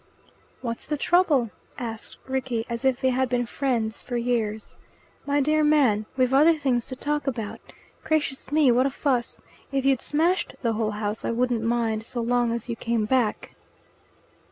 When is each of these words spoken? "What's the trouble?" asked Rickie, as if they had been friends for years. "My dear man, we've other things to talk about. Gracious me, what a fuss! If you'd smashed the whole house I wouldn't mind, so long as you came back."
"What's 0.61 0.87
the 0.87 0.97
trouble?" 0.97 1.51
asked 1.77 2.17
Rickie, 2.25 2.65
as 2.67 2.83
if 2.83 2.99
they 2.99 3.11
had 3.11 3.29
been 3.29 3.45
friends 3.45 4.03
for 4.03 4.17
years. 4.17 4.75
"My 5.27 5.39
dear 5.39 5.63
man, 5.63 6.07
we've 6.17 6.33
other 6.33 6.57
things 6.57 6.87
to 6.87 6.95
talk 6.95 7.27
about. 7.27 7.59
Gracious 8.03 8.51
me, 8.51 8.71
what 8.71 8.87
a 8.87 8.89
fuss! 8.89 9.41
If 9.71 9.85
you'd 9.85 10.01
smashed 10.01 10.55
the 10.63 10.73
whole 10.73 10.89
house 10.97 11.23
I 11.23 11.29
wouldn't 11.29 11.61
mind, 11.61 12.03
so 12.03 12.19
long 12.19 12.51
as 12.51 12.67
you 12.67 12.75
came 12.75 13.05
back." 13.05 13.53